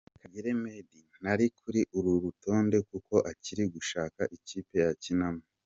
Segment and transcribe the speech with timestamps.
[0.21, 5.43] Kagere Meddie ntari kuri uru rutonde kuko akiri gushaka ikipe yakinamo.